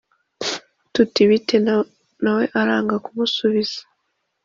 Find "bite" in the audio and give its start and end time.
1.29-1.57